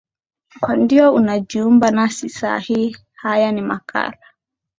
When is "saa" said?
2.29-2.57